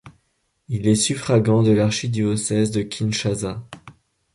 Il 0.67 0.87
est 0.87 0.95
suffragant 0.95 1.61
de 1.61 1.69
l’archidiocèse 1.71 2.71
de 2.71 2.81
Kinshasa. 2.81 3.63